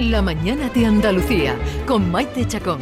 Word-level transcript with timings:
La 0.00 0.22
mañana 0.22 0.70
de 0.70 0.86
Andalucía 0.86 1.54
con 1.86 2.10
Maite 2.10 2.48
Chacón. 2.48 2.78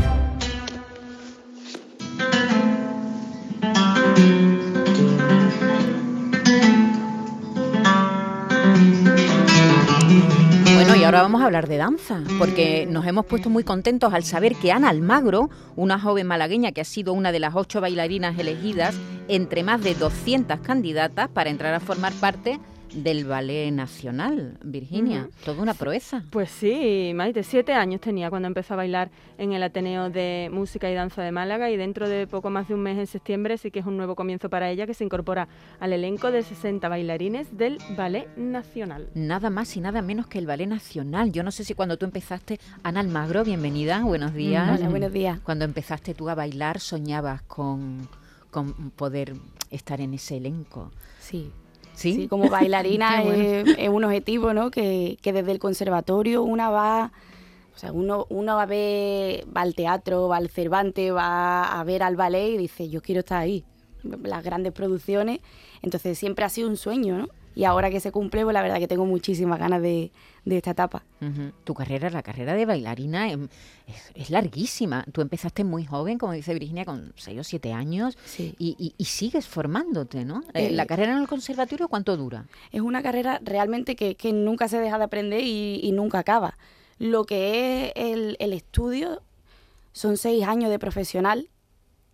Bueno, 10.74 10.94
y 10.94 11.02
ahora 11.02 11.22
vamos 11.22 11.42
a 11.42 11.46
hablar 11.46 11.66
de 11.66 11.76
danza, 11.76 12.22
porque 12.38 12.86
nos 12.88 13.04
hemos 13.04 13.26
puesto 13.26 13.50
muy 13.50 13.64
contentos 13.64 14.14
al 14.14 14.22
saber 14.22 14.54
que 14.54 14.70
Ana 14.70 14.88
Almagro, 14.88 15.50
una 15.74 15.98
joven 15.98 16.28
malagueña 16.28 16.70
que 16.70 16.82
ha 16.82 16.84
sido 16.84 17.14
una 17.14 17.32
de 17.32 17.40
las 17.40 17.56
ocho 17.56 17.80
bailarinas 17.80 18.38
elegidas 18.38 18.94
entre 19.26 19.64
más 19.64 19.82
de 19.82 19.96
200 19.96 20.60
candidatas 20.60 21.28
para 21.28 21.50
entrar 21.50 21.74
a 21.74 21.80
formar 21.80 22.12
parte 22.12 22.60
del 22.94 23.24
Ballet 23.24 23.70
Nacional, 23.72 24.58
Virginia. 24.62 25.22
Ujú. 25.28 25.44
Toda 25.44 25.62
una 25.62 25.74
proeza. 25.74 26.24
Pues 26.30 26.50
sí, 26.50 27.12
Maite, 27.14 27.42
siete 27.42 27.72
años 27.72 28.00
tenía 28.00 28.30
cuando 28.30 28.48
empezó 28.48 28.74
a 28.74 28.78
bailar 28.78 29.10
en 29.38 29.52
el 29.52 29.62
Ateneo 29.62 30.10
de 30.10 30.50
Música 30.52 30.90
y 30.90 30.94
Danza 30.94 31.22
de 31.22 31.32
Málaga 31.32 31.70
y 31.70 31.76
dentro 31.76 32.08
de 32.08 32.26
poco 32.26 32.50
más 32.50 32.68
de 32.68 32.74
un 32.74 32.80
mes 32.80 32.98
en 32.98 33.06
septiembre 33.06 33.58
sí 33.58 33.70
que 33.70 33.80
es 33.80 33.86
un 33.86 33.96
nuevo 33.96 34.14
comienzo 34.16 34.48
para 34.50 34.70
ella 34.70 34.86
que 34.86 34.94
se 34.94 35.04
incorpora 35.04 35.48
al 35.80 35.92
elenco 35.92 36.30
de 36.30 36.42
60 36.42 36.88
bailarines 36.88 37.56
del 37.56 37.78
Ballet 37.96 38.28
Nacional. 38.36 39.08
Nada 39.14 39.50
más 39.50 39.76
y 39.76 39.80
nada 39.80 40.02
menos 40.02 40.26
que 40.26 40.38
el 40.38 40.46
Ballet 40.46 40.68
Nacional. 40.68 41.32
Yo 41.32 41.42
no 41.42 41.50
sé 41.50 41.64
si 41.64 41.74
cuando 41.74 41.96
tú 41.96 42.06
empezaste, 42.06 42.58
Ana 42.82 43.00
Almagro, 43.00 43.44
bienvenida, 43.44 44.02
buenos 44.02 44.34
días. 44.34 44.78
Hola, 44.78 44.88
buenos 44.88 45.12
días. 45.12 45.40
Cuando 45.40 45.64
empezaste 45.64 46.14
tú 46.14 46.28
a 46.28 46.34
bailar, 46.34 46.80
soñabas 46.80 47.42
con, 47.42 48.08
con 48.50 48.90
poder 48.90 49.34
estar 49.70 50.00
en 50.00 50.14
ese 50.14 50.36
elenco. 50.38 50.90
Sí. 51.20 51.50
¿Sí? 51.98 52.14
Sí, 52.14 52.28
como 52.28 52.48
bailarina 52.48 53.16
Qué 53.22 53.24
bueno. 53.24 53.42
es, 53.42 53.76
es 53.76 53.88
un 53.88 54.04
objetivo, 54.04 54.54
¿no? 54.54 54.70
Que, 54.70 55.18
que 55.20 55.32
desde 55.32 55.50
el 55.50 55.58
conservatorio 55.58 56.44
una 56.44 56.70
va, 56.70 57.10
o 57.74 57.78
sea, 57.78 57.90
uno, 57.90 58.24
uno 58.28 58.54
va 58.54 58.62
a 58.62 58.66
ver, 58.66 59.44
va 59.54 59.62
al 59.62 59.74
teatro, 59.74 60.28
va 60.28 60.36
al 60.36 60.48
Cervantes, 60.48 61.12
va 61.12 61.64
a 61.64 61.82
ver 61.82 62.04
al 62.04 62.14
ballet 62.14 62.50
y 62.54 62.56
dice, 62.56 62.88
yo 62.88 63.02
quiero 63.02 63.20
estar 63.20 63.40
ahí. 63.40 63.64
Las 64.22 64.44
grandes 64.44 64.72
producciones. 64.72 65.40
Entonces 65.82 66.16
siempre 66.16 66.44
ha 66.44 66.48
sido 66.48 66.68
un 66.68 66.76
sueño, 66.76 67.18
¿no? 67.18 67.28
Y 67.54 67.64
ahora 67.64 67.90
que 67.90 67.98
se 67.98 68.12
cumple, 68.12 68.44
pues 68.44 68.54
la 68.54 68.62
verdad 68.62 68.78
que 68.78 68.86
tengo 68.86 69.04
muchísimas 69.04 69.58
ganas 69.58 69.82
de, 69.82 70.12
de 70.44 70.56
esta 70.56 70.70
etapa. 70.70 71.02
Tu 71.64 71.74
carrera, 71.74 72.08
la 72.10 72.22
carrera 72.22 72.54
de 72.54 72.66
bailarina 72.66 73.30
em, 73.32 73.48
es, 73.88 74.12
es 74.14 74.30
larguísima. 74.30 75.04
Tú 75.12 75.22
empezaste 75.22 75.64
muy 75.64 75.84
joven, 75.84 76.18
como 76.18 76.32
dice 76.34 76.52
Virginia, 76.54 76.84
con 76.84 77.12
6 77.16 77.40
o 77.40 77.44
7 77.44 77.72
años 77.72 78.16
Sí. 78.24 78.54
y, 78.58 78.76
y- 78.78 78.94
y 78.96 79.04
sigues 79.06 79.46
formándote, 79.48 80.24
¿no? 80.24 80.42
Eh, 80.54 80.66
Eh, 80.66 80.70
¿La 80.70 80.86
carrera 80.86 81.12
en 81.12 81.18
el 81.18 81.26
conservatorio 81.26 81.88
cuánto 81.88 82.16
dura? 82.16 82.46
es 82.70 82.80
una 82.80 83.02
carrera 83.02 83.40
realmente 83.42 83.96
que, 83.96 84.14
que 84.14 84.32
nunca 84.32 84.68
se 84.68 84.78
deja 84.78 84.98
de 84.98 85.04
aprender 85.04 85.40
y, 85.42 85.80
y 85.82 85.90
nunca 85.92 86.20
acaba. 86.20 86.56
Lo 86.98 87.24
que 87.24 87.86
es 87.86 87.92
el, 87.96 88.36
el 88.38 88.52
estudio 88.52 89.22
son 89.92 90.16
seis 90.16 90.44
años 90.44 90.70
de 90.70 90.78
profesional 90.78 91.48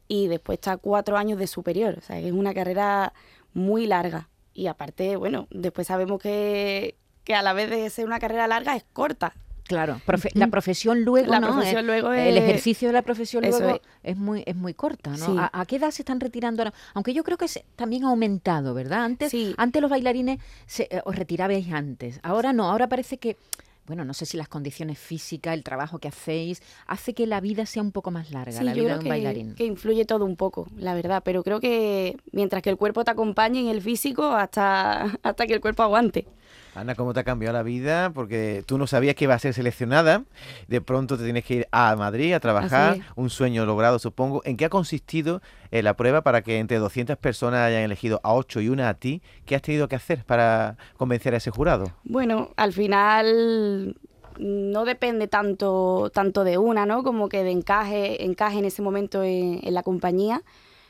y 0.08 0.28
después 0.28 0.56
está 0.56 0.76
cuatro 0.78 1.18
años 1.18 1.38
de 1.38 1.46
superior. 1.46 1.96
O 1.98 2.00
sea, 2.00 2.18
que 2.20 2.28
es 2.28 2.32
una 2.32 2.54
carrera 2.54 3.12
muy 3.52 3.86
larga. 3.86 4.28
Y 4.54 4.68
aparte, 4.68 5.16
bueno, 5.16 5.48
después 5.50 5.86
sabemos 5.88 6.20
que, 6.22 6.96
que 7.24 7.34
a 7.34 7.42
la 7.42 7.52
vez 7.52 7.68
de 7.70 7.90
ser 7.90 8.06
una 8.06 8.20
carrera 8.20 8.46
larga 8.46 8.76
es 8.76 8.84
corta. 8.92 9.34
Claro, 9.66 9.98
profe- 10.06 10.30
la 10.34 10.48
profesión 10.48 11.04
luego, 11.04 11.30
La 11.30 11.40
¿no? 11.40 11.48
profesión 11.48 11.78
Eh, 11.80 11.82
luego 11.86 12.12
El 12.12 12.36
es- 12.36 12.44
ejercicio 12.44 12.88
de 12.88 12.92
la 12.92 13.00
profesión 13.02 13.44
Eso 13.44 13.60
luego 13.60 13.76
es. 13.76 14.12
es. 14.12 14.16
muy 14.18 14.42
es 14.46 14.54
muy 14.54 14.74
corta, 14.74 15.10
¿no? 15.10 15.16
Sí. 15.16 15.34
¿A, 15.38 15.50
a 15.58 15.64
qué 15.64 15.76
edad 15.76 15.90
se 15.90 16.02
están 16.02 16.20
retirando 16.20 16.60
ahora? 16.62 16.74
Aunque 16.92 17.14
yo 17.14 17.24
creo 17.24 17.38
que 17.38 17.48
se- 17.48 17.64
también 17.74 18.04
ha 18.04 18.08
aumentado, 18.08 18.74
¿verdad? 18.74 19.04
Antes, 19.04 19.30
Sí. 19.30 19.54
antes 19.56 19.80
los 19.80 19.90
bailarines 19.90 20.38
se, 20.66 20.82
eh, 20.90 21.00
os 21.06 21.16
retirabais 21.16 21.72
antes. 21.72 22.20
Ahora 22.22 22.52
no, 22.52 22.70
ahora 22.70 22.88
parece 22.90 23.16
que, 23.16 23.38
bueno, 23.86 24.04
no 24.04 24.14
sé 24.14 24.24
si 24.26 24.36
las 24.36 24.48
condiciones 24.48 24.98
físicas, 24.98 25.54
el 25.54 25.62
trabajo 25.62 25.98
que 25.98 26.08
hacéis, 26.08 26.62
hace 26.86 27.12
que 27.14 27.26
la 27.26 27.40
vida 27.40 27.66
sea 27.66 27.82
un 27.82 27.92
poco 27.92 28.10
más 28.10 28.30
larga, 28.30 28.58
Sí, 28.58 28.64
la 28.64 28.72
yo 28.74 28.84
vida 28.84 28.84
creo 28.84 28.94
de 28.94 28.98
un 28.98 29.02
que, 29.04 29.08
bailarín. 29.10 29.54
que 29.54 29.64
influye 29.66 30.04
todo 30.04 30.24
un 30.24 30.36
poco, 30.36 30.66
la 30.76 30.94
verdad. 30.94 31.22
Pero 31.24 31.42
creo 31.42 31.60
que 31.60 32.16
mientras 32.32 32.62
que 32.62 32.70
el 32.70 32.76
cuerpo 32.76 33.04
te 33.04 33.10
acompañe 33.10 33.60
en 33.60 33.68
el 33.68 33.82
físico, 33.82 34.24
hasta, 34.32 35.02
hasta 35.22 35.46
que 35.46 35.54
el 35.54 35.60
cuerpo 35.60 35.82
aguante. 35.82 36.26
Ana, 36.74 36.96
¿cómo 36.96 37.14
te 37.14 37.20
ha 37.20 37.24
cambiado 37.24 37.52
la 37.52 37.62
vida? 37.62 38.10
Porque 38.12 38.64
tú 38.66 38.78
no 38.78 38.88
sabías 38.88 39.14
que 39.14 39.24
iba 39.24 39.34
a 39.34 39.38
ser 39.38 39.54
seleccionada. 39.54 40.24
De 40.66 40.80
pronto 40.80 41.16
te 41.16 41.22
tienes 41.22 41.44
que 41.44 41.54
ir 41.54 41.68
a 41.70 41.94
Madrid 41.94 42.32
a 42.32 42.40
trabajar. 42.40 42.98
Un 43.14 43.30
sueño 43.30 43.64
logrado, 43.64 44.00
supongo. 44.00 44.42
¿En 44.44 44.56
qué 44.56 44.64
ha 44.64 44.70
consistido 44.70 45.40
eh, 45.70 45.82
la 45.82 45.94
prueba 45.94 46.22
para 46.22 46.42
que 46.42 46.58
entre 46.58 46.78
200 46.78 47.16
personas 47.16 47.60
hayan 47.60 47.82
elegido 47.82 48.20
a 48.24 48.34
8 48.34 48.60
y 48.60 48.68
una 48.68 48.88
a 48.88 48.94
ti? 48.94 49.22
¿Qué 49.46 49.54
has 49.54 49.62
tenido 49.62 49.86
que 49.86 49.94
hacer 49.94 50.24
para 50.24 50.76
convencer 50.96 51.34
a 51.34 51.36
ese 51.36 51.52
jurado? 51.52 51.92
Bueno, 52.02 52.50
al 52.56 52.72
final 52.72 53.96
no 54.38 54.84
depende 54.84 55.28
tanto, 55.28 56.10
tanto 56.12 56.42
de 56.42 56.58
una, 56.58 56.86
¿no? 56.86 57.04
Como 57.04 57.28
que 57.28 57.44
de 57.44 57.52
encaje, 57.52 58.24
encaje 58.24 58.58
en 58.58 58.64
ese 58.64 58.82
momento 58.82 59.22
en, 59.22 59.60
en 59.62 59.74
la 59.74 59.84
compañía. 59.84 60.42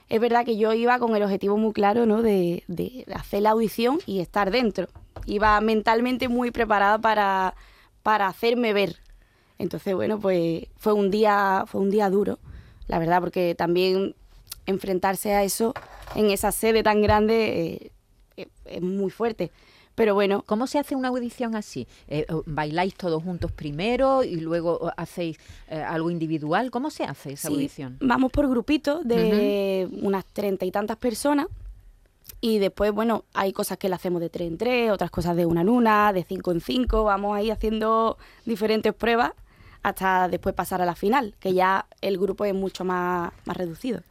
Es 0.09 0.21
verdad 0.21 0.47
que 0.47 0.57
yo 0.57 0.73
iba 0.73 0.99
con 0.99 1.15
el 1.15 1.23
objetivo 1.23 1.59
muy 1.59 1.75
claro, 1.75 2.07
¿no? 2.07 2.23
De, 2.23 2.65
de 2.69 3.05
hacer 3.15 3.43
la 3.43 3.51
audición 3.51 3.99
y 4.07 4.21
estar 4.21 4.51
dentro. 4.51 4.89
Iba 5.27 5.61
mentalmente 5.61 6.29
muy 6.29 6.51
preparada 6.51 6.99
para, 6.99 7.55
para 8.03 8.27
hacerme 8.29 8.73
ver. 8.73 8.97
Entonces, 9.59 9.95
bueno, 9.95 10.19
pues 10.19 10.67
fue 10.77 10.93
un 10.93 11.11
día, 11.11 11.65
fue 11.67 11.81
un 11.81 11.91
día 11.91 12.11
duro, 12.11 12.39
la 12.89 12.99
verdad, 12.99 13.21
porque 13.21 13.55
también 13.55 14.15
enfrentarse 14.67 15.33
a 15.35 15.45
eso 15.45 15.75
en 16.15 16.31
esa 16.31 16.51
sede 16.53 16.83
tan 16.83 17.03
grande 17.03 17.67
eh, 17.67 17.91
es- 18.37 18.49
es 18.65 18.83
muy 18.83 19.11
fuerte. 19.11 19.51
Pero 19.95 20.15
bueno, 20.15 20.43
¿Cómo 20.45 20.67
se 20.67 20.81
hace 20.81 20.97
una 20.97 21.09
audición 21.09 21.55
así? 21.55 21.87
Eh, 22.09 22.27
¿Bailáis 22.47 22.97
todos 22.97 23.23
juntos 23.23 23.53
primero 23.53 24.25
y 24.25 24.41
luego 24.41 24.91
hacéis 24.97 25.39
eh, 25.69 25.77
algo 25.77 26.11
individual? 26.11 26.73
¿Cómo 26.73 26.91
se 26.91 27.05
hace 27.05 27.35
esa 27.35 27.47
Sí, 27.49 27.55
audición? 27.55 27.97
Vamos 28.01 28.33
por 28.33 28.49
grupitos 28.49 29.07
de 29.07 29.89
unas 30.03 30.25
treinta 30.25 30.65
y 30.65 30.73
tantas 30.73 30.97
personas. 30.97 31.47
Y 32.45 32.59
después, 32.59 32.93
bueno, 32.93 33.25
hay 33.33 33.55
cosas 33.55 33.79
que 33.79 33.89
le 33.89 33.95
hacemos 33.95 34.21
de 34.21 34.29
tres 34.29 34.49
en 34.49 34.59
tres, 34.59 34.91
otras 34.91 35.11
cosas 35.11 35.35
de 35.35 35.47
una 35.47 35.63
en 35.63 35.71
una, 35.71 36.13
de 36.13 36.25
cinco 36.25 36.53
en 36.53 36.61
cinco. 36.61 37.05
Vamos 37.05 37.35
ahí 37.35 37.51
haciendo 37.51 38.19
diferentes 38.45 38.93
pruebas 38.93 39.33
hasta 39.83 40.29
después 40.29 40.55
pasar 40.55 40.83
a 40.83 40.85
la 40.85 40.95
final, 40.95 41.35
que 41.41 41.55
ya 41.55 41.87
el 42.03 42.19
grupo 42.19 42.45
es 42.45 42.53
mucho 42.53 42.85
más, 42.85 43.33
más 43.47 43.57
reducido. 43.57 44.03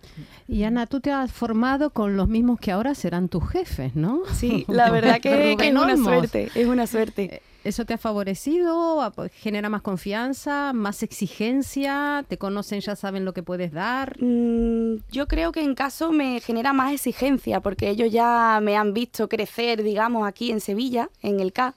Y 0.48 0.64
Ana, 0.64 0.88
tú 0.88 1.00
te 1.00 1.12
has 1.12 1.32
formado 1.32 1.92
con 1.92 2.18
los 2.18 2.28
mismos 2.28 2.60
que 2.60 2.72
ahora 2.72 2.96
serán 2.96 3.30
tus 3.30 3.48
jefes, 3.48 3.96
¿no? 3.96 4.22
Sí, 4.34 4.66
la 4.68 4.90
verdad 4.90 5.22
que, 5.22 5.56
que 5.56 5.68
es 5.68 5.76
una 5.76 5.96
suerte, 5.96 6.50
es 6.56 6.66
una 6.66 6.88
suerte. 6.88 7.44
¿Eso 7.64 7.86
te 7.86 7.94
ha 7.94 7.98
favorecido? 7.98 9.02
¿A- 9.02 9.12
pues, 9.12 9.32
¿Genera 9.32 9.70
más 9.70 9.82
confianza? 9.82 10.74
¿Más 10.74 11.02
exigencia? 11.04 12.26
¿Te 12.28 12.38
conocen, 12.38 12.82
ya 12.82 12.96
saben 12.96 13.24
lo 13.26 13.34
que 13.34 13.44
puedes 13.44 13.72
dar? 13.72 14.18
Mm, 14.22 14.98
yo 15.12 15.28
creo 15.28 15.52
que 15.52 15.62
en 15.62 15.74
caso 15.76 16.12
me 16.12 16.40
genera 16.42 16.74
más 16.74 16.92
exigencia, 16.94 17.62
porque 17.62 17.90
ellos 17.90 18.12
ya 18.12 18.60
me 18.62 18.76
han 18.76 18.94
visto 18.94 19.30
crecer, 19.30 19.82
digamos, 19.84 20.28
aquí 20.28 20.52
en 20.52 20.60
Sevilla, 20.60 21.10
en 21.22 21.40
el 21.40 21.54
CA. 21.54 21.74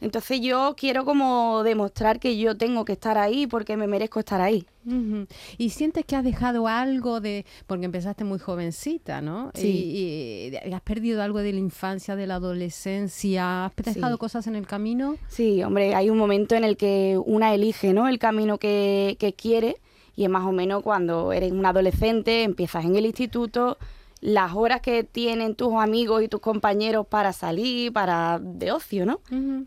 Entonces 0.00 0.40
yo 0.40 0.74
quiero 0.76 1.04
como 1.04 1.62
demostrar 1.64 2.20
que 2.20 2.38
yo 2.38 2.56
tengo 2.56 2.84
que 2.84 2.92
estar 2.92 3.18
ahí 3.18 3.46
porque 3.46 3.76
me 3.76 3.86
merezco 3.86 4.20
estar 4.20 4.40
ahí. 4.40 4.66
Ujú. 4.86 5.26
¿Y 5.58 5.70
sientes 5.70 6.04
que 6.04 6.14
has 6.16 6.22
dejado 6.24 6.68
algo 6.68 7.20
de, 7.20 7.44
porque 7.66 7.86
empezaste 7.86 8.22
muy 8.24 8.38
jovencita, 8.38 9.20
¿no? 9.20 9.50
Sí. 9.54 9.66
Y, 9.68 10.56
y 10.68 10.72
has 10.72 10.80
perdido 10.82 11.22
algo 11.22 11.40
de 11.40 11.52
la 11.52 11.58
infancia, 11.58 12.14
de 12.16 12.26
la 12.26 12.36
adolescencia, 12.36 13.66
has 13.66 13.76
dejado 13.76 14.14
Sí. 14.14 14.18
cosas 14.18 14.46
en 14.46 14.56
el 14.56 14.66
camino. 14.66 15.16
Sí, 15.28 15.62
hombre, 15.62 15.94
hay 15.94 16.10
un 16.10 16.18
momento 16.18 16.54
en 16.54 16.64
el 16.64 16.76
que 16.76 17.20
una 17.24 17.52
elige 17.54 17.92
¿no? 17.92 18.08
el 18.08 18.18
camino 18.18 18.58
que, 18.58 19.16
que 19.18 19.32
quiere 19.32 19.76
y 20.14 20.24
es 20.24 20.30
más 20.30 20.44
o 20.44 20.52
menos 20.52 20.82
cuando 20.82 21.32
eres 21.32 21.52
un 21.52 21.66
adolescente, 21.66 22.42
empiezas 22.44 22.84
en 22.84 22.96
el 22.96 23.04
instituto, 23.06 23.76
las 24.20 24.54
horas 24.54 24.80
que 24.80 25.04
tienen 25.04 25.54
tus 25.54 25.74
amigos 25.74 26.22
y 26.22 26.28
tus 26.28 26.40
compañeros 26.40 27.06
para 27.06 27.32
salir, 27.32 27.92
para 27.92 28.38
de 28.40 28.72
ocio, 28.72 29.04
¿no? 29.06 29.20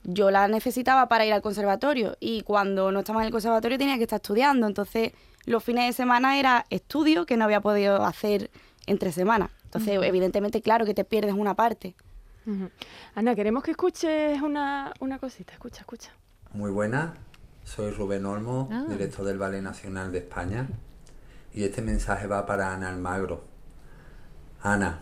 Yo 0.03 0.31
la 0.31 0.47
necesitaba 0.47 1.07
para 1.07 1.25
ir 1.25 1.33
al 1.33 1.41
conservatorio 1.41 2.17
y 2.19 2.41
cuando 2.41 2.91
no 2.91 2.99
estaba 2.99 3.21
en 3.21 3.27
el 3.27 3.31
conservatorio 3.31 3.77
tenía 3.77 3.97
que 3.97 4.03
estar 4.03 4.17
estudiando. 4.17 4.65
Entonces, 4.67 5.11
los 5.45 5.63
fines 5.63 5.85
de 5.87 5.93
semana 5.93 6.39
era 6.39 6.65
estudio 6.69 7.25
que 7.25 7.37
no 7.37 7.45
había 7.45 7.61
podido 7.61 8.03
hacer 8.03 8.49
entre 8.87 9.11
semanas. 9.11 9.51
Entonces, 9.65 9.99
evidentemente, 10.01 10.61
claro 10.61 10.83
que 10.85 10.93
te 10.95 11.03
pierdes 11.05 11.33
una 11.35 11.53
parte. 11.53 11.95
Ana, 13.13 13.35
queremos 13.35 13.61
que 13.63 13.71
escuches 13.71 14.41
una, 14.41 14.91
una 14.99 15.19
cosita. 15.19 15.53
Escucha, 15.53 15.81
escucha. 15.81 16.11
Muy 16.53 16.71
buenas, 16.71 17.11
soy 17.63 17.91
Rubén 17.91 18.25
Olmo, 18.25 18.67
Ah. 18.71 18.85
director 18.89 19.23
del 19.25 19.37
Ballet 19.37 19.61
Nacional 19.61 20.11
de 20.11 20.17
España, 20.17 20.67
y 21.53 21.63
este 21.63 21.83
mensaje 21.83 22.25
va 22.25 22.47
para 22.47 22.73
Ana 22.73 22.89
Almagro. 22.89 23.43
Ana, 24.61 25.01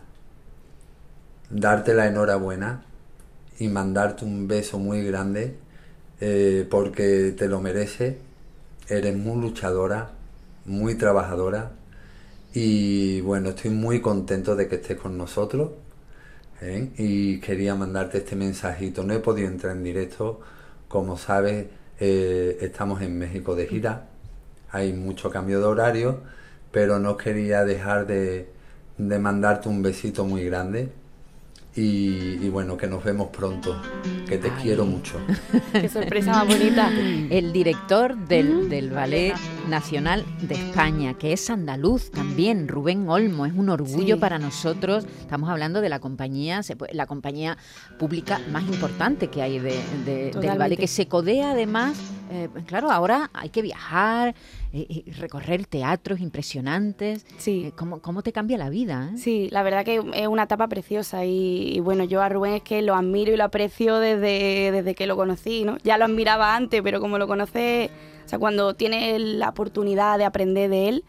darte 1.49 1.93
la 1.93 2.07
enhorabuena 2.07 2.83
y 3.59 3.67
mandarte 3.69 4.25
un 4.25 4.47
beso 4.47 4.79
muy 4.79 5.03
grande 5.03 5.55
eh, 6.21 6.67
porque 6.69 7.33
te 7.37 7.47
lo 7.47 7.61
mereces, 7.61 8.15
eres 8.89 9.15
muy 9.17 9.41
luchadora, 9.41 10.11
muy 10.65 10.95
trabajadora 10.95 11.71
y 12.53 13.21
bueno, 13.21 13.49
estoy 13.49 13.71
muy 13.71 14.01
contento 14.01 14.55
de 14.55 14.67
que 14.67 14.75
estés 14.75 14.97
con 14.97 15.17
nosotros 15.17 15.71
¿eh? 16.61 16.89
y 16.97 17.39
quería 17.39 17.75
mandarte 17.75 18.19
este 18.19 18.35
mensajito. 18.35 19.03
No 19.03 19.13
he 19.13 19.19
podido 19.19 19.47
entrar 19.47 19.75
en 19.75 19.83
directo, 19.83 20.41
como 20.87 21.17
sabes, 21.17 21.67
Eh, 21.99 22.59
estamos 22.61 23.01
en 23.01 23.17
México 23.17 23.55
de 23.55 23.65
gira, 23.67 24.05
hay 24.71 24.93
mucho 24.93 25.31
cambio 25.31 25.59
de 25.59 25.65
horario, 25.65 26.21
pero 26.71 26.99
no 26.99 27.17
quería 27.17 27.65
dejar 27.65 28.05
de, 28.07 28.47
de 28.97 29.19
mandarte 29.19 29.69
un 29.69 29.81
besito 29.81 30.25
muy 30.25 30.43
grande 30.45 30.89
y, 31.75 32.39
y 32.43 32.49
bueno, 32.49 32.75
que 32.75 32.87
nos 32.87 33.03
vemos 33.03 33.27
pronto, 33.27 33.79
que 34.27 34.39
te 34.39 34.49
Ay. 34.49 34.63
quiero 34.63 34.85
mucho. 34.87 35.19
Qué 35.73 35.87
sorpresa 35.87 36.31
más 36.31 36.47
bonita. 36.47 36.89
El 37.29 37.53
director 37.53 38.17
del, 38.17 38.67
del 38.67 38.89
Ballet 38.89 39.35
Nacional 39.69 40.25
de 40.41 40.55
España, 40.55 41.13
que 41.13 41.33
es 41.33 41.47
andaluz 41.51 42.09
también, 42.09 42.67
Rubén 42.67 43.07
Olmo, 43.07 43.45
es 43.45 43.53
un 43.53 43.69
orgullo 43.69 44.15
Sí. 44.15 44.19
para 44.19 44.39
nosotros. 44.39 45.05
Estamos 45.19 45.51
hablando 45.51 45.79
de 45.81 45.89
la 45.89 45.99
compañía, 45.99 46.63
se 46.63 46.75
puede- 46.75 46.95
la 46.95 47.05
compañía 47.05 47.57
pública 47.99 48.41
más 48.51 48.63
importante 48.63 49.27
que 49.27 49.43
hay 49.43 49.59
de- 49.59 49.79
de- 50.03 50.31
del 50.31 50.57
ballet, 50.57 50.77
que 50.79 50.87
se 50.87 51.07
codea 51.07 51.51
además. 51.51 51.95
Eh, 52.29 52.49
claro, 52.65 52.91
ahora 52.91 53.29
hay 53.33 53.49
que 53.49 53.61
viajar, 53.61 54.35
eh, 54.73 54.85
y 54.89 55.11
recorrer 55.11 55.65
teatros 55.65 56.19
impresionantes. 56.19 57.25
Sí. 57.37 57.65
Eh, 57.67 57.71
¿cómo, 57.75 58.01
cómo 58.01 58.21
te 58.21 58.31
cambia 58.31 58.57
la 58.57 58.69
vida? 58.69 59.11
eh? 59.13 59.17
Sí, 59.17 59.49
la 59.51 59.63
verdad 59.63 59.85
que 59.85 60.01
es 60.13 60.27
una 60.27 60.43
etapa 60.43 60.67
preciosa 60.67 61.25
y, 61.25 61.75
y 61.75 61.79
bueno, 61.79 62.03
yo 62.03 62.21
a 62.21 62.29
Rubén 62.29 62.53
es 62.53 62.61
que 62.63 62.81
lo 62.81 62.95
admiro 62.95 63.33
y 63.33 63.37
lo 63.37 63.45
aprecio 63.45 63.97
desde, 63.99 64.71
desde 64.71 64.95
que 64.95 65.07
lo 65.07 65.15
conocí, 65.15 65.63
¿no? 65.63 65.77
Ya 65.83 65.97
lo 65.97 66.05
admiraba 66.05 66.55
antes, 66.55 66.81
pero 66.81 66.99
como 66.99 67.17
lo 67.17 67.27
conoces, 67.27 67.89
o 68.25 68.29
sea, 68.29 68.39
cuando 68.39 68.73
tienes 68.73 69.21
la 69.21 69.49
oportunidad 69.49 70.17
de 70.17 70.25
aprender 70.25 70.69
de 70.69 70.89
él, 70.89 71.03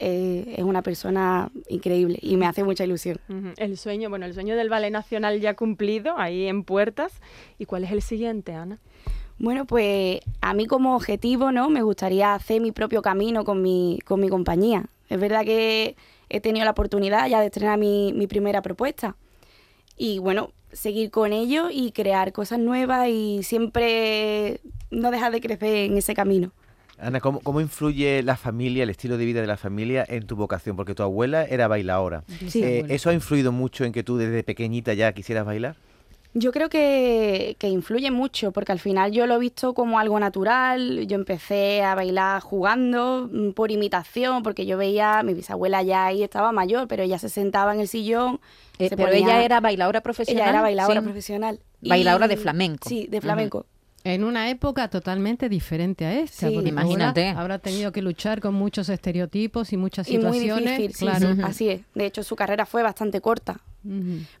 eh, 0.00 0.54
es 0.56 0.62
una 0.62 0.82
persona 0.82 1.50
increíble 1.68 2.20
y 2.22 2.36
me 2.36 2.46
hace 2.46 2.62
mucha 2.62 2.84
ilusión. 2.84 3.18
El 3.56 3.76
sueño, 3.76 4.08
bueno, 4.08 4.26
el 4.26 4.34
sueño 4.34 4.54
del 4.54 4.68
Ballet 4.68 4.92
Nacional 4.92 5.40
ya 5.40 5.54
cumplido, 5.54 6.16
ahí 6.16 6.46
en 6.46 6.62
puertas. 6.62 7.12
¿Y 7.58 7.64
cuál 7.64 7.82
es 7.82 7.90
el 7.90 8.00
siguiente, 8.02 8.54
Ana? 8.54 8.78
Bueno, 9.38 9.66
pues 9.66 10.20
a 10.40 10.54
mí 10.54 10.66
como 10.66 10.96
objetivo, 10.96 11.52
¿no? 11.52 11.70
Me 11.70 11.82
gustaría 11.82 12.34
hacer 12.34 12.60
mi 12.60 12.72
propio 12.72 13.02
camino 13.02 13.44
con 13.44 13.62
mi, 13.62 14.00
con 14.04 14.20
mi 14.20 14.28
compañía. 14.28 14.86
Es 15.08 15.20
verdad 15.20 15.44
que 15.44 15.96
he 16.28 16.40
tenido 16.40 16.64
la 16.64 16.72
oportunidad 16.72 17.28
ya 17.28 17.40
de 17.40 17.46
estrenar 17.46 17.78
mi, 17.78 18.12
mi 18.12 18.26
primera 18.26 18.62
propuesta. 18.62 19.16
Y 19.96 20.18
bueno, 20.18 20.50
seguir 20.72 21.10
con 21.10 21.32
ello 21.32 21.68
y 21.70 21.92
crear 21.92 22.32
cosas 22.32 22.58
nuevas 22.58 23.08
y 23.08 23.42
siempre 23.42 24.60
no 24.90 25.10
dejar 25.10 25.32
de 25.32 25.40
crecer 25.40 25.90
en 25.90 25.96
ese 25.96 26.14
camino. 26.14 26.52
Ana, 27.00 27.20
¿cómo, 27.20 27.38
¿cómo 27.40 27.60
influye 27.60 28.24
la 28.24 28.36
familia, 28.36 28.82
el 28.82 28.90
estilo 28.90 29.18
de 29.18 29.24
vida 29.24 29.40
de 29.40 29.46
la 29.46 29.56
familia 29.56 30.04
en 30.08 30.26
tu 30.26 30.34
vocación? 30.34 30.74
Porque 30.74 30.96
tu 30.96 31.04
abuela 31.04 31.44
era 31.44 31.68
bailadora. 31.68 32.24
Sí. 32.48 32.62
Eh, 32.62 32.86
¿Eso 32.88 33.10
ha 33.10 33.14
influido 33.14 33.52
mucho 33.52 33.84
en 33.84 33.92
que 33.92 34.02
tú 34.02 34.16
desde 34.16 34.42
pequeñita 34.42 34.94
ya 34.94 35.12
quisieras 35.12 35.46
bailar? 35.46 35.76
Yo 36.40 36.52
creo 36.52 36.68
que, 36.68 37.56
que 37.58 37.68
influye 37.68 38.10
mucho, 38.10 38.52
porque 38.52 38.70
al 38.72 38.78
final 38.78 39.10
yo 39.12 39.26
lo 39.26 39.34
he 39.36 39.38
visto 39.38 39.74
como 39.74 39.98
algo 39.98 40.20
natural. 40.20 41.06
Yo 41.06 41.16
empecé 41.16 41.82
a 41.82 41.94
bailar 41.94 42.40
jugando, 42.42 43.28
mm, 43.32 43.50
por 43.52 43.70
imitación, 43.70 44.42
porque 44.42 44.66
yo 44.66 44.76
veía, 44.76 45.22
mi 45.24 45.34
bisabuela 45.34 45.82
ya 45.82 46.06
ahí 46.06 46.22
estaba 46.22 46.52
mayor, 46.52 46.86
pero 46.86 47.02
ella 47.02 47.18
se 47.18 47.28
sentaba 47.28 47.74
en 47.74 47.80
el 47.80 47.88
sillón. 47.88 48.40
Eh, 48.78 48.88
se 48.88 48.96
pero 48.96 49.08
ponía- 49.08 49.24
ella 49.24 49.42
era 49.44 49.60
bailadora 49.60 50.00
profesional. 50.02 50.42
Ella 50.42 50.50
era 50.50 50.62
bailadora 50.62 51.00
Sí. 51.00 51.04
profesional. 51.04 51.60
Bailadora 51.80 52.28
de 52.28 52.36
flamenco. 52.36 52.88
Sí, 52.88 53.06
de 53.10 53.20
flamenco. 53.20 53.66
En 54.04 54.22
una 54.22 54.48
época 54.48 54.88
totalmente 54.88 55.48
diferente 55.48 56.04
a 56.06 56.14
esta. 56.20 56.48
Sí. 56.48 56.54
porque 56.54 56.68
Imagínate. 56.68 57.28
ahora 57.28 57.40
Habrá 57.40 57.58
tenido 57.58 57.90
que 57.90 58.00
luchar 58.00 58.40
con 58.40 58.54
muchos 58.54 58.88
estereotipos 58.88 59.72
y 59.72 59.76
muchas 59.76 60.08
Y 60.08 60.18
muy 60.18 60.38
situaciones. 60.38 60.78
difícil, 60.78 60.94
sí, 60.94 61.04
claro. 61.04 61.34
sí, 61.34 61.40
así 61.42 61.68
es. 61.68 61.80
De 61.94 62.06
hecho, 62.06 62.22
su 62.22 62.36
carrera 62.36 62.64
fue 62.64 62.82
bastante 62.84 63.20
corta. 63.20 63.60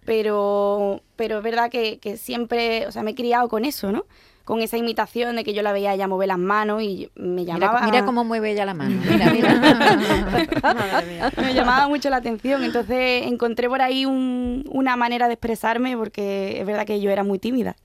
Pero, 0.04 1.02
pero 1.16 1.38
es 1.38 1.42
verdad 1.44 1.70
que, 1.70 1.98
que 1.98 2.16
siempre, 2.16 2.86
o 2.86 2.92
sea, 2.92 3.02
me 3.02 3.12
he 3.12 3.14
criado 3.14 3.48
con 3.48 3.64
eso, 3.64 3.92
¿no? 3.92 4.04
Con 4.44 4.62
esa 4.62 4.78
imitación 4.78 5.36
de 5.36 5.44
que 5.44 5.52
yo 5.52 5.60
la 5.62 5.72
veía 5.72 5.92
ella 5.92 6.08
mover 6.08 6.28
las 6.28 6.38
manos 6.38 6.82
y 6.82 7.10
me 7.16 7.42
Mira, 7.42 7.58
llamaba... 7.58 7.82
mira 7.82 8.04
cómo 8.06 8.24
mueve 8.24 8.52
ella 8.52 8.64
la 8.64 8.72
mano. 8.74 8.98
Mira, 9.10 9.30
mira. 9.30 9.54
Madre 10.62 11.06
mía. 11.06 11.32
me 11.36 11.52
llamaba 11.54 11.88
mucho 11.88 12.08
la 12.08 12.16
atención. 12.16 12.64
Entonces 12.64 13.26
encontré 13.26 13.68
por 13.68 13.82
ahí 13.82 14.06
un- 14.06 14.64
una 14.70 14.96
manera 14.96 15.26
de 15.28 15.34
expresarme 15.34 15.96
porque 15.96 16.60
es 16.60 16.66
verdad 16.66 16.86
que 16.86 17.00
yo 17.00 17.10
era 17.10 17.24
muy 17.24 17.38
tímida 17.38 17.76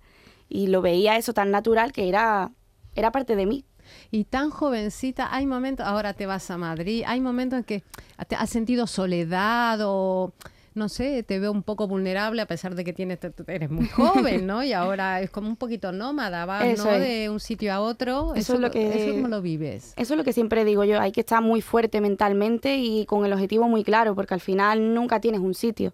y 0.47 0.67
lo 0.67 0.81
veía 0.81 1.17
eso 1.17 1.33
tan 1.33 1.51
natural 1.51 1.91
que 1.91 2.07
era, 2.07 2.51
era 2.95 3.11
parte 3.11 3.35
de 3.35 3.45
mí. 3.45 3.65
Y 4.09 4.23
tan 4.23 4.49
jovencita, 4.49 5.35
hay 5.35 5.45
momentos, 5.45 5.85
ahora 5.85 6.13
te 6.13 6.25
vas 6.25 6.49
a 6.49 6.57
Madrid, 6.57 7.03
hay 7.05 7.19
momentos 7.19 7.57
en 7.59 7.63
que 7.65 7.83
te 8.29 8.35
has 8.37 8.49
sentido 8.49 8.87
soledad 8.87 9.79
o, 9.81 10.31
no 10.75 10.89
sé, 10.89 11.23
te 11.23 11.39
veo 11.39 11.51
un 11.51 11.63
poco 11.63 11.87
vulnerable 11.87 12.41
a 12.41 12.45
pesar 12.47 12.75
de 12.75 12.83
que 12.83 12.93
tienes, 12.93 13.19
eres 13.47 13.69
muy 13.69 13.87
joven, 13.87 14.45
¿no? 14.47 14.63
Y 14.63 14.73
ahora 14.73 15.21
es 15.21 15.29
como 15.29 15.47
un 15.47 15.55
poquito 15.55 15.91
nómada, 15.91 16.45
vas, 16.45 16.65
¿no? 16.77 16.91
es. 16.91 17.01
De 17.01 17.29
un 17.29 17.39
sitio 17.39 17.73
a 17.73 17.79
otro. 17.79 18.33
Eso 18.35 18.55
es 18.55 18.59
lo 18.59 18.71
que- 18.71 19.03
Eso 19.03 19.13
cómo 19.15 19.27
lo 19.27 19.41
vives. 19.41 19.93
Eso 19.97 20.13
es 20.13 20.17
lo 20.17 20.23
que 20.23 20.33
siempre 20.33 20.65
digo 20.65 20.83
yo, 20.83 20.99
hay 20.99 21.11
que 21.11 21.21
estar 21.21 21.41
muy 21.41 21.61
fuerte 21.61 22.01
mentalmente 22.01 22.77
y 22.77 23.05
con 23.05 23.25
el 23.25 23.33
objetivo 23.33 23.67
muy 23.67 23.83
claro, 23.83 24.15
porque 24.15 24.33
al 24.33 24.39
final 24.41 24.93
nunca 24.93 25.19
tienes 25.19 25.41
un 25.41 25.53
sitio. 25.53 25.93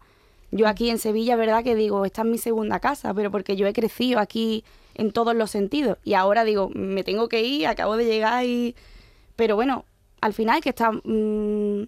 Yo 0.51 0.67
aquí 0.67 0.89
en 0.89 0.97
Sevilla, 0.97 1.35
verdad 1.35 1.63
que 1.63 1.75
digo, 1.75 2.05
esta 2.05 2.23
es 2.23 2.27
mi 2.27 2.37
segunda 2.39 2.79
casa, 2.79 3.13
pero 3.13 3.29
porque 3.29 3.55
yo 3.55 3.67
he 3.67 3.73
crecido 3.73 4.19
aquí 4.19 4.63
en 4.95 5.11
todos 5.11 5.35
los 5.35 5.51
sentidos. 5.51 5.97
Y 6.03 6.15
ahora 6.15 6.43
digo, 6.43 6.69
me 6.73 7.03
tengo 7.03 7.29
que 7.29 7.43
ir, 7.43 7.67
acabo 7.67 7.95
de 7.97 8.05
llegar 8.05 8.45
y... 8.45 8.75
Pero 9.35 9.55
bueno, 9.55 9.85
al 10.21 10.33
final 10.33 10.55
hay 10.55 10.61
que 10.61 10.69
estar 10.69 10.91
mm, 10.91 11.87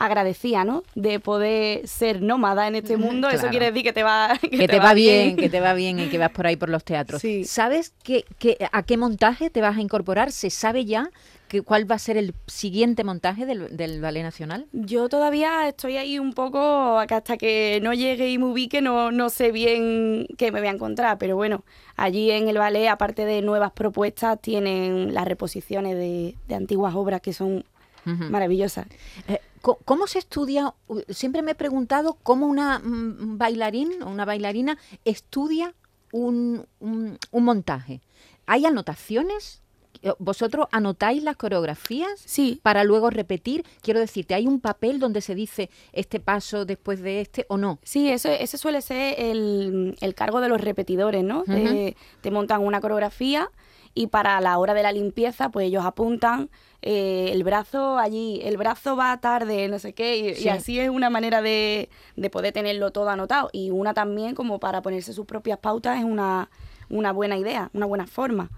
agradecida, 0.00 0.64
¿no? 0.64 0.82
De 0.94 1.20
poder 1.20 1.86
ser 1.86 2.22
nómada 2.22 2.66
en 2.66 2.74
este 2.74 2.96
mundo. 2.96 3.28
Eso 3.28 3.48
quiere 3.48 3.66
decir 3.66 3.82
que 3.84 3.92
te 3.92 4.02
va, 4.02 4.36
que 4.50 4.66
te 4.66 4.78
va 4.80 4.94
bien, 4.94 5.36
que 5.36 5.48
te 5.50 5.60
va 5.60 5.74
bien 5.74 6.00
y 6.00 6.08
que 6.08 6.18
vas 6.18 6.30
por 6.30 6.46
ahí 6.46 6.56
por 6.56 6.70
los 6.70 6.82
teatros. 6.84 7.20
Sí. 7.20 7.44
¿Sabes 7.44 7.92
qué, 8.02 8.24
qué- 8.38 8.56
a 8.72 8.82
qué 8.82 8.96
montaje 8.96 9.50
te 9.50 9.60
vas 9.60 9.76
a 9.76 9.80
incorporar? 9.80 10.32
¿Se 10.32 10.48
sabe 10.50 10.86
ya 10.86 11.10
que, 11.48 11.60
cuál 11.62 11.90
va 11.90 11.96
a 11.96 11.98
ser 11.98 12.16
el 12.16 12.32
siguiente 12.46 13.04
montaje 13.04 13.44
del, 13.44 13.76
del 13.76 14.00
Ballet 14.00 14.22
Nacional? 14.22 14.66
Yo 14.72 15.08
todavía 15.10 15.68
estoy 15.68 15.98
ahí 15.98 16.18
un 16.18 16.32
poco, 16.32 16.98
que 17.06 17.14
hasta 17.14 17.36
que 17.36 17.80
no 17.82 17.92
llegue 17.92 18.30
y 18.30 18.38
me 18.38 18.46
ubique, 18.46 18.80
no, 18.80 19.12
no 19.12 19.28
sé 19.28 19.52
bien 19.52 20.26
qué 20.38 20.50
me 20.50 20.60
voy 20.60 20.68
a 20.68 20.72
encontrar, 20.72 21.18
pero 21.18 21.36
bueno, 21.36 21.64
allí 21.96 22.30
en 22.30 22.48
el 22.48 22.56
ballet, 22.56 22.88
aparte 22.88 23.26
de 23.26 23.42
nuevas 23.42 23.72
propuestas, 23.72 24.40
tienen 24.40 25.12
las 25.12 25.26
reposiciones 25.26 25.94
de, 25.96 26.36
de 26.48 26.54
antiguas 26.54 26.94
obras 26.94 27.20
que 27.20 27.32
son 27.34 27.64
maravillosas. 28.04 28.86
Eh, 29.28 29.40
¿Cómo 29.60 30.06
se 30.06 30.18
estudia? 30.18 30.74
Siempre 31.08 31.42
me 31.42 31.52
he 31.52 31.54
preguntado 31.54 32.16
cómo 32.22 32.46
una 32.46 32.78
mm, 32.78 33.36
bailarín 33.38 34.02
o 34.02 34.08
una 34.10 34.24
bailarina 34.24 34.78
estudia 35.04 35.74
un, 36.12 36.66
un- 36.80 37.18
un 37.30 37.44
montaje. 37.44 38.00
¿Hay 38.46 38.64
anotaciones? 38.66 39.62
Eh, 40.02 40.12
¿Vosotros 40.18 40.66
anotáis 40.72 41.22
las 41.22 41.36
coreografías? 41.36 42.10
Sí, 42.24 42.58
para 42.62 42.84
luego 42.84 43.10
repetir. 43.10 43.64
Quiero 43.82 44.00
decirte, 44.00 44.34
¿hay 44.34 44.46
un 44.46 44.60
papel 44.60 44.98
donde 44.98 45.20
se 45.20 45.34
dice 45.34 45.68
este 45.92 46.20
paso 46.20 46.64
después 46.64 47.00
de 47.02 47.20
este 47.20 47.44
o 47.48 47.58
no? 47.58 47.78
Sí, 47.82 48.08
eso, 48.10 48.30
ese 48.30 48.56
suele 48.56 48.80
ser 48.80 49.14
el, 49.18 49.94
el 50.00 50.14
cargo 50.14 50.40
de 50.40 50.48
los 50.48 50.60
repetidores, 50.60 51.22
¿no? 51.22 51.44
Te- 51.44 51.96
te 52.22 52.30
montan 52.30 52.62
una 52.62 52.80
coreografía 52.80 53.50
y 53.94 54.06
para 54.06 54.40
la 54.40 54.56
hora 54.58 54.74
de 54.74 54.82
la 54.82 54.92
limpieza, 54.92 55.50
pues 55.50 55.66
ellos 55.66 55.84
apuntan 55.84 56.48
eh, 56.82 57.30
el 57.32 57.42
brazo 57.44 57.98
allí, 57.98 58.40
el 58.44 58.56
brazo 58.56 58.96
va 58.96 59.20
tarde, 59.20 59.68
no 59.68 59.78
sé 59.78 59.92
qué, 59.92 60.16
y, 60.16 60.28
y 60.30 60.34
Sí. 60.34 60.48
así 60.48 60.78
es 60.80 60.88
una 60.90 61.10
manera 61.10 61.42
de, 61.42 61.90
de 62.16 62.30
poder 62.30 62.52
tenerlo 62.52 62.90
todo 62.92 63.08
anotado. 63.10 63.50
Y 63.52 63.70
una 63.70 63.92
también 63.92 64.34
como 64.34 64.58
para 64.60 64.80
ponerse 64.80 65.12
sus 65.12 65.26
propias 65.26 65.58
pautas 65.58 65.98
es 65.98 66.04
una, 66.04 66.48
una 66.88 67.12
buena 67.12 67.36
idea, 67.36 67.70
una 67.74 67.86
buena 67.86 68.06
forma. 68.06 68.50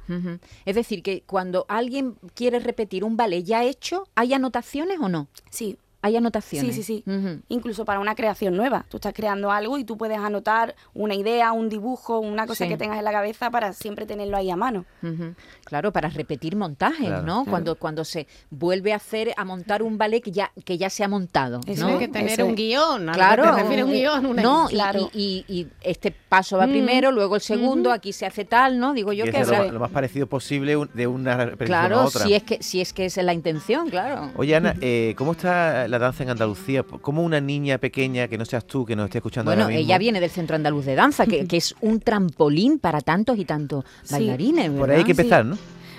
Es 0.65 0.75
decir, 0.77 1.03
que 1.03 1.23
cuando 1.27 1.65
alguien 1.69 2.15
quiere 2.35 2.59
repetir 2.61 3.03
un 3.03 3.17
ballet 3.17 3.43
ya 3.43 3.65
hecho, 3.65 4.07
¿hay 4.15 4.35
anotaciones 4.35 4.99
o 5.01 5.09
no? 5.09 5.27
Sí, 5.51 5.79
Hay 6.02 6.16
anotaciones. 6.16 6.75
Sí, 6.75 6.82
sí, 6.82 7.02
sí. 7.06 7.11
Ujú. 7.11 7.40
Incluso 7.49 7.85
para 7.85 8.00
una 8.00 8.14
creación 8.16 8.56
nueva. 8.56 8.85
Tú 8.88 8.97
estás 8.97 9.12
creando 9.14 9.50
algo 9.52 9.78
y 9.78 9.85
tú 9.85 9.97
puedes 9.97 10.18
anotar 10.18 10.75
una 10.94 11.14
idea, 11.14 11.52
un 11.52 11.68
dibujo, 11.68 12.18
una 12.18 12.47
cosa 12.47 12.64
Sí. 12.64 12.71
que 12.71 12.76
tengas 12.76 12.99
en 12.99 13.04
la 13.04 13.12
cabeza 13.12 13.50
para 13.50 13.73
siempre 13.73 14.04
tenerlo 14.04 14.37
ahí 14.37 14.50
a 14.50 14.56
mano. 14.56 14.85
Ujú. 15.02 15.35
Claro, 15.64 15.92
para 15.92 16.09
repetir 16.09 16.56
montajes, 16.56 17.06
Claro. 17.06 17.23
¿no? 17.23 17.44
Cuando, 17.44 17.76
cuando 17.76 18.04
se 18.04 18.26
vuelve 18.50 18.92
a 18.92 18.97
hacer, 18.97 19.32
a 19.37 19.44
montar 19.44 19.82
un 19.82 19.97
ballet 19.97 20.21
que 20.23 20.32
ya, 20.32 20.50
que 20.64 20.76
ya 20.76 20.90
se 20.90 21.04
ha 21.04 21.09
montado. 21.09 21.61
Eso 21.66 21.87
¿no? 21.87 21.92
Hay 21.94 21.99
que 22.00 22.09
tener 22.09 22.32
Eso 22.32 22.47
un 22.47 22.54
guion. 22.56 23.09
a 23.09 23.12
Claro, 23.12 23.44
te 23.44 23.62
refiere 23.62 23.85
un 23.85 23.92
guion. 23.92 24.26
Una 24.26 24.42
no, 24.42 24.66
y- 24.71 24.73
Claro. 24.75 25.11
y, 25.14 25.44
y- 25.49 25.61
y 25.61 25.66
este 25.82 26.11
paso 26.11 26.59
va 26.59 26.66
primero, 26.66 27.12
luego 27.12 27.37
el 27.37 27.40
segundo, 27.42 27.92
aquí 27.92 28.12
se 28.12 28.26
hace 28.26 28.44
tal, 28.44 28.78
¿no? 28.80 28.92
Digo 28.92 29.12
yo 29.12 29.25
Y 29.25 29.30
que 29.30 29.40
es 29.40 29.49
lo, 29.49 29.71
lo 29.71 29.78
más 29.80 29.90
parecido 29.90 30.26
posible 30.26 30.76
de 30.94 31.06
una 31.06 31.37
repetición 31.37 31.66
claro, 31.66 32.00
a 32.00 32.04
otra. 32.06 32.25
si 32.26 32.35
es 32.35 32.42
que 32.42 32.62
si 32.62 32.80
es 32.80 32.92
que 32.92 33.04
esa 33.06 33.21
es 33.21 33.25
la 33.26 33.35
intención, 33.35 33.88
claro. 33.88 34.30
Oye, 34.37 34.56
Ana, 34.56 34.75
eh, 34.80 35.14
¿cómo 35.16 35.32
está 35.32 35.87
la 35.92 35.99
danza 36.00 36.25
en 36.25 36.30
Andalucía? 36.30 36.82
¿Cómo 36.82 37.22
una 37.22 37.40
niña 37.40 37.78
pequeña, 37.78 38.26
que 38.26 38.37
no 38.37 38.44
seas 38.44 38.66
tú, 38.66 38.84
que 38.84 38.96
nos 38.96 39.04
esté 39.04 39.18
escuchando 39.18 39.50
Bueno, 39.50 39.62
ahora 39.64 39.76
mismo... 39.76 39.87
ella 39.88 39.99
viene 39.99 40.20
del 40.20 40.30
Centro 40.30 40.56
Andaluz 40.56 40.84
de 40.84 40.96
Danza, 40.96 41.26
que, 41.26 41.46
que 41.46 41.56
es 41.56 41.75
un 41.80 42.00
trampolín 42.00 42.78
para 42.80 43.00
tantos 43.00 43.38
y 43.38 43.44
tantos 43.44 43.84
Sí. 44.02 44.14
bailarines. 44.14 44.70
Por 44.70 44.90
ahí 44.90 44.99
hay 44.99 45.04
que 45.04 45.12
empezar, 45.12 45.44
¿no? 45.44 45.56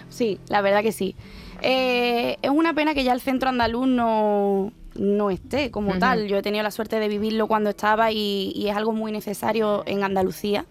Sí, 0.10 0.40
la 0.50 0.60
verdad 0.62 0.82
que 0.84 0.92
sí. 0.92 1.16
Eh, 1.62 2.38
es 2.42 2.50
una 2.52 2.74
pena 2.74 2.94
que 2.94 3.04
ya 3.06 3.14
el 3.14 3.22
centro 3.22 3.48
andaluz 3.50 3.88
no, 3.88 4.74
no 4.96 5.30
esté 5.32 5.72
como 5.72 5.98
tal. 5.98 6.28
Yo 6.28 6.38
he 6.38 6.42
tenido 6.42 6.62
la 6.64 6.72
suerte 6.72 7.00
de 7.00 7.08
vivirlo 7.08 7.48
cuando 7.48 7.70
estaba 7.70 8.12
y, 8.12 8.52
y 8.56 8.68
es 8.68 8.76
algo 8.76 8.92
muy 8.92 9.12
necesario 9.12 9.84
en 9.86 10.04
Andalucía 10.04 10.66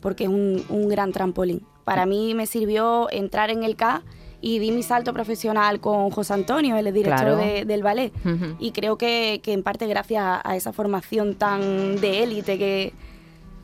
porque 0.00 0.24
es 0.24 0.30
un, 0.30 0.62
un 0.68 0.88
gran 0.88 1.12
trampolín. 1.12 1.62
para 1.84 2.04
mí 2.04 2.34
me 2.34 2.46
sirvió 2.46 3.08
entrar 3.10 3.48
en 3.50 3.64
el 3.64 3.74
K 3.74 4.02
y 4.46 4.58
di 4.58 4.70
mi 4.72 4.82
salto 4.82 5.14
profesional 5.14 5.80
con 5.80 6.10
José 6.10 6.34
Antonio, 6.34 6.76
el 6.76 6.84
director 6.92 7.14
Claro. 7.18 7.36
de- 7.38 7.64
del 7.64 7.82
ballet. 7.82 8.12
Y 8.58 8.72
creo 8.72 8.98
que, 8.98 9.40
que 9.42 9.52
en 9.54 9.62
parte 9.62 9.86
gracias 9.86 10.22
a, 10.22 10.42
a 10.44 10.54
esa 10.54 10.72
formación 10.74 11.34
tan 11.36 11.98
de 11.98 12.22
élite 12.24 12.58
que, 12.58 12.92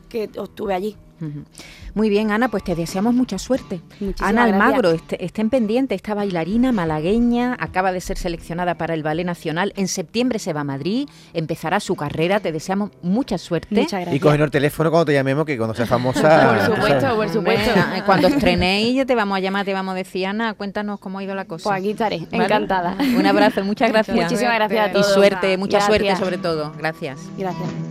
que 0.09 0.27
obtuve 0.39 0.73
allí. 0.73 0.95
Muy 1.93 2.09
bien, 2.09 2.31
Ana, 2.31 2.49
pues 2.49 2.63
te 2.63 2.75
deseamos 2.75 3.13
mucha 3.13 3.37
suerte. 3.37 3.81
Muchísimas 3.99 4.21
Ana 4.29 4.47
gracias. 4.47 4.61
Almagro, 4.67 4.91
este- 4.91 5.23
estén 5.25 5.49
pendientes, 5.49 5.95
esta 5.97 6.13
bailarina 6.13 6.71
malagueña 6.71 7.55
acaba 7.59 7.91
de 7.91 8.01
ser 8.01 8.17
seleccionada 8.17 8.75
para 8.75 8.93
el 8.93 9.03
Ballet 9.03 9.25
Nacional. 9.25 9.73
En 9.75 9.87
septiembre 9.87 10.39
se 10.39 10.53
va 10.53 10.61
a 10.61 10.63
Madrid, 10.63 11.07
empezará 11.33 11.79
su 11.79 11.95
carrera. 11.95 12.39
Te 12.39 12.51
deseamos 12.51 12.91
mucha 13.01 13.37
suerte. 13.37 13.75
Muchas 13.75 13.91
gracias. 14.01 14.15
Y 14.15 14.19
cogiendo 14.19 14.45
el 14.45 14.51
teléfono 14.51 14.89
cuando 14.89 15.05
te 15.05 15.13
llamemos, 15.13 15.45
que 15.45 15.57
cuando 15.57 15.73
seas 15.75 15.89
famosa. 15.89 16.21
Por 16.67 16.75
supuesto, 16.75 17.01
sabes. 17.01 17.15
por 17.15 17.29
supuesto. 17.29 17.71
Cuando 18.05 18.27
estrenéis, 18.27 18.95
ya 18.95 19.05
te 19.05 19.15
vamos 19.15 19.37
a 19.37 19.39
llamar, 19.41 19.65
te 19.65 19.73
vamos 19.73 19.91
a 19.93 19.95
decir, 19.95 20.25
Ana, 20.27 20.53
cuéntanos 20.53 20.99
cómo 20.99 21.19
ha 21.19 21.23
ido 21.23 21.35
la 21.35 21.45
cosa. 21.45 21.63
Pues 21.69 21.79
aquí 21.79 21.91
estaré, 21.91 22.19
¿Vale? 22.31 22.45
encantada. 22.45 22.95
Un 23.17 23.25
abrazo, 23.25 23.63
muchas 23.63 23.91
gracias. 23.91 24.15
Muchísimas 24.15 24.55
gracias 24.55 24.85
a 24.87 24.89
Y 24.89 24.93
todos. 24.93 25.13
suerte, 25.13 25.57
mucha 25.57 25.77
Gracias. 25.77 25.87
suerte 25.97 26.15
sobre 26.23 26.37
todo. 26.37 26.73
Gracias. 26.77 27.19
Gracias. 27.37 27.90